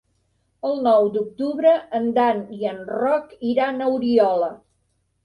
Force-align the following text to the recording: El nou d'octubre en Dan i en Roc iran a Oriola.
El 0.69 0.79
nou 0.85 1.09
d'octubre 1.17 1.73
en 1.99 2.07
Dan 2.15 2.41
i 2.61 2.65
en 2.71 2.79
Roc 3.03 3.37
iran 3.51 3.79
a 3.79 3.91
Oriola. 3.99 4.49